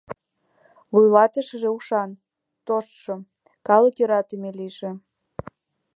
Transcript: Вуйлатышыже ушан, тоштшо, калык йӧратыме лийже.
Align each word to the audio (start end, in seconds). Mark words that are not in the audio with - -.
Вуйлатышыже 0.93 1.69
ушан, 1.77 2.11
тоштшо, 2.67 3.13
калык 3.67 3.95
йӧратыме 3.99 4.49
лийже. 4.59 4.91